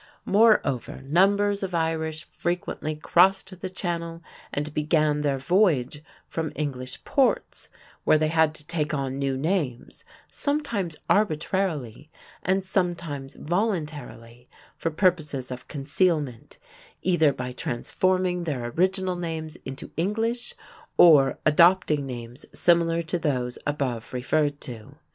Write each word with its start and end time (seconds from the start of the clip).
Moreover, 0.25 1.03
numbers 1.03 1.61
of 1.61 1.75
Irish 1.75 2.23
frequently 2.23 2.95
crossed 2.95 3.61
the 3.61 3.69
channel 3.69 4.23
and 4.51 4.73
began 4.73 5.21
their 5.21 5.37
voyage 5.37 6.01
from 6.27 6.51
English 6.55 7.03
ports, 7.05 7.69
where 8.03 8.17
they 8.17 8.29
had 8.29 8.55
to 8.55 8.65
take 8.65 8.95
on 8.95 9.19
new 9.19 9.37
names, 9.37 10.03
sometimes 10.27 10.95
arbitrarily, 11.07 12.09
and 12.41 12.65
sometimes 12.65 13.35
voluntarily 13.35 14.49
for 14.75 14.89
purposes 14.89 15.51
of 15.51 15.67
concealment, 15.67 16.57
either 17.03 17.31
by 17.31 17.51
transforming 17.51 18.45
their 18.45 18.69
original 18.69 19.15
names 19.17 19.55
into 19.65 19.91
English 19.97 20.55
or 20.97 21.37
adopting 21.45 22.07
names 22.07 22.43
similar 22.51 23.03
to 23.03 23.19
those 23.19 23.59
above 23.67 24.13
referred 24.15 24.59
to. 24.61 24.95